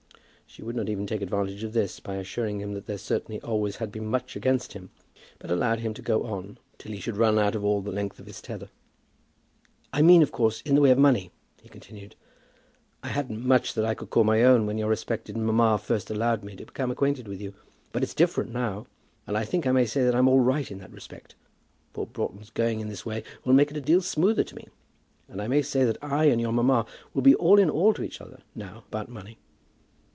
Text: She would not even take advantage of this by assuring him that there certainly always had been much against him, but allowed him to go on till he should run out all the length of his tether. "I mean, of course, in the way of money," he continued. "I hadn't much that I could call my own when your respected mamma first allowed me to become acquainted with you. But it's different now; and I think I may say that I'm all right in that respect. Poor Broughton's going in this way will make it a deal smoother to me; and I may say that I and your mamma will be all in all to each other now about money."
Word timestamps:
She 0.53 0.61
would 0.63 0.75
not 0.75 0.89
even 0.89 1.07
take 1.07 1.21
advantage 1.21 1.63
of 1.63 1.71
this 1.71 2.01
by 2.01 2.15
assuring 2.15 2.59
him 2.59 2.73
that 2.73 2.85
there 2.85 2.97
certainly 2.97 3.39
always 3.39 3.77
had 3.77 3.89
been 3.89 4.05
much 4.07 4.35
against 4.35 4.73
him, 4.73 4.89
but 5.39 5.49
allowed 5.49 5.79
him 5.79 5.93
to 5.93 6.01
go 6.01 6.23
on 6.25 6.57
till 6.77 6.91
he 6.91 6.99
should 6.99 7.15
run 7.15 7.39
out 7.39 7.55
all 7.55 7.81
the 7.81 7.89
length 7.89 8.19
of 8.19 8.25
his 8.25 8.41
tether. 8.41 8.67
"I 9.93 10.01
mean, 10.01 10.21
of 10.21 10.33
course, 10.33 10.59
in 10.63 10.75
the 10.75 10.81
way 10.81 10.91
of 10.91 10.97
money," 10.97 11.31
he 11.61 11.69
continued. 11.69 12.17
"I 13.01 13.07
hadn't 13.07 13.45
much 13.47 13.75
that 13.75 13.85
I 13.85 13.93
could 13.93 14.09
call 14.09 14.25
my 14.25 14.43
own 14.43 14.65
when 14.65 14.77
your 14.77 14.89
respected 14.89 15.37
mamma 15.37 15.77
first 15.77 16.11
allowed 16.11 16.43
me 16.43 16.57
to 16.57 16.65
become 16.65 16.91
acquainted 16.91 17.29
with 17.29 17.39
you. 17.39 17.53
But 17.93 18.03
it's 18.03 18.13
different 18.13 18.51
now; 18.51 18.87
and 19.25 19.37
I 19.37 19.45
think 19.45 19.65
I 19.65 19.71
may 19.71 19.85
say 19.85 20.03
that 20.03 20.13
I'm 20.13 20.27
all 20.27 20.41
right 20.41 20.69
in 20.69 20.79
that 20.79 20.91
respect. 20.91 21.33
Poor 21.93 22.05
Broughton's 22.07 22.49
going 22.49 22.81
in 22.81 22.89
this 22.89 23.05
way 23.05 23.23
will 23.45 23.53
make 23.53 23.71
it 23.71 23.77
a 23.77 23.81
deal 23.81 24.01
smoother 24.01 24.43
to 24.43 24.55
me; 24.57 24.67
and 25.29 25.41
I 25.41 25.47
may 25.47 25.61
say 25.61 25.85
that 25.85 26.03
I 26.03 26.25
and 26.25 26.41
your 26.41 26.51
mamma 26.51 26.85
will 27.13 27.21
be 27.21 27.35
all 27.35 27.57
in 27.57 27.69
all 27.69 27.93
to 27.93 28.03
each 28.03 28.19
other 28.19 28.41
now 28.53 28.83
about 28.89 29.07
money." 29.07 29.37